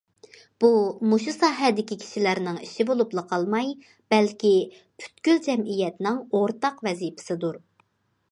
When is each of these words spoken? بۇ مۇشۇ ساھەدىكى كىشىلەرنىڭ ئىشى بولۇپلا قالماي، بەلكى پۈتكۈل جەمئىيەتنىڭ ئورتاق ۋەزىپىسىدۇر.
بۇ 0.63 0.69
مۇشۇ 1.09 1.33
ساھەدىكى 1.33 1.97
كىشىلەرنىڭ 2.03 2.57
ئىشى 2.67 2.85
بولۇپلا 2.91 3.23
قالماي، 3.33 3.69
بەلكى 4.13 4.53
پۈتكۈل 5.03 5.37
جەمئىيەتنىڭ 5.49 6.17
ئورتاق 6.39 6.83
ۋەزىپىسىدۇر. 6.89 7.61